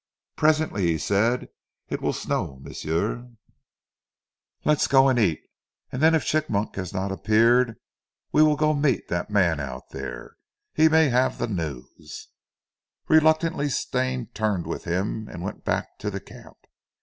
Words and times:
"Presently," 0.35 0.87
he 0.87 0.97
said, 0.97 1.47
"it 1.89 2.01
weel 2.01 2.11
snow, 2.11 2.57
m'sieu. 2.63 3.35
Let 4.65 4.77
us 4.77 4.87
go 4.87 5.09
and 5.09 5.19
eat, 5.19 5.43
then 5.91 6.15
eef 6.15 6.25
Chigmok 6.25 6.75
has 6.75 6.91
not 6.91 7.11
appeared 7.11 7.75
we 8.31 8.41
weel 8.41 8.55
go 8.55 8.73
meet 8.73 9.09
dat 9.09 9.29
man 9.29 9.59
out 9.59 9.91
dere. 9.91 10.37
He 10.73 10.89
may 10.89 11.09
haf 11.09 11.37
zee 11.37 11.45
news." 11.45 12.29
Reluctantly 13.09 13.69
Stane 13.69 14.25
turned 14.33 14.65
with 14.65 14.85
him, 14.85 15.27
and 15.29 15.43
went 15.43 15.63
back 15.65 15.99
to 15.99 16.09
the 16.09 16.19
camp. 16.19 16.57